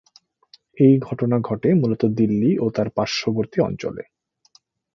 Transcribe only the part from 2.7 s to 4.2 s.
তার পার্শ্ববর্তী অঞ্চলে।